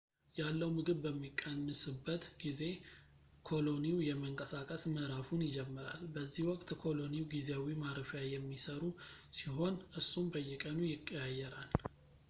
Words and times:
ያለው 0.37 0.69
ምግብ 0.75 0.99
በሚቀንስበት 1.01 2.23
ጊዜ 2.43 2.61
ኮሎኒው 3.49 3.97
የመንቀሳቀስ 4.07 4.85
ምዕራፉን 4.93 5.45
ይጀምራል 5.47 6.01
በዚህ 6.15 6.47
ወቅት 6.51 6.71
ኮሎኒው 6.85 7.27
ጊዜያዊ 7.35 7.67
ማረፊያ 7.83 8.23
የሚሰሩ 8.35 8.81
ሲሆን 9.41 9.77
እሱም 10.01 10.27
በየቀኑ 10.35 10.79
ይቀያየራል 10.95 11.71